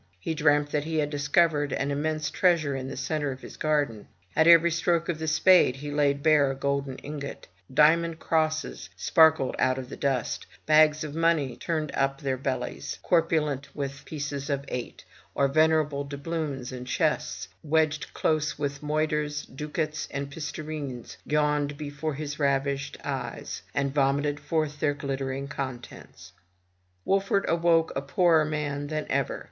He 0.19 0.33
dreamt 0.33 0.71
that 0.71 0.85
he 0.85 0.95
had 0.97 1.11
discovered 1.11 1.71
an 1.73 1.91
immense 1.91 2.31
treasure 2.31 2.75
in 2.75 2.87
the 2.87 2.97
centre 2.97 3.31
of 3.31 3.41
his 3.41 3.55
garden. 3.55 4.07
At 4.35 4.47
every 4.47 4.71
stroke 4.71 5.09
of 5.09 5.19
the 5.19 5.27
spade 5.27 5.75
he 5.75 5.91
laid 5.91 6.23
bare 6.23 6.49
a 6.49 6.55
golden 6.55 6.95
ingot; 7.03 7.47
diamond 7.71 8.17
crosses 8.17 8.89
sparkled 8.95 9.55
out 9.59 9.77
of 9.77 9.89
the 9.89 9.95
dust; 9.95 10.47
bags 10.65 11.03
of 11.03 11.13
money 11.13 11.55
turned 11.55 11.91
up 11.93 12.19
their 12.19 12.35
bellies, 12.35 12.97
corpulent 13.03 13.69
with 13.75 14.03
pieces 14.05 14.49
of 14.49 14.65
eight, 14.69 15.05
or 15.35 15.47
venerable 15.47 16.03
doubloons; 16.03 16.71
and 16.71 16.87
chests, 16.87 17.47
wedged 17.61 18.11
close 18.11 18.57
with 18.57 18.81
moidores, 18.81 19.45
ducats, 19.55 20.07
and 20.09 20.31
pistareens, 20.31 21.17
yawned 21.27 21.77
before 21.77 22.15
his 22.15 22.39
ravished 22.39 22.97
eyes, 23.03 23.61
and 23.75 23.93
vomited 23.93 24.39
forth 24.39 24.79
their 24.79 24.95
glittering 24.95 25.47
contents. 25.47 26.31
Wolfert 27.05 27.45
awoke 27.47 27.91
a 27.95 28.01
poorer 28.01 28.43
man 28.43 28.87
than 28.87 29.05
ever. 29.07 29.39